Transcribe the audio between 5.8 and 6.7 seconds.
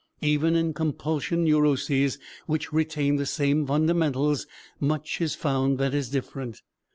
is different.